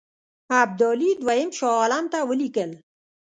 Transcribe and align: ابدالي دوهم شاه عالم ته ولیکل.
ابدالي 0.61 1.09
دوهم 1.21 1.49
شاه 1.57 1.75
عالم 1.81 2.05
ته 2.13 2.19
ولیکل. 2.29 2.71